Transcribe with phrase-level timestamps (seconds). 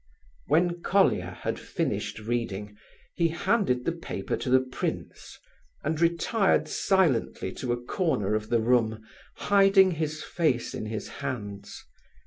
[0.47, 2.75] When Colia had finished reading,
[3.13, 5.37] he handed the paper to the prince,
[5.83, 9.03] and retired silently to a corner of the room,
[9.35, 11.85] hiding his face in his hands.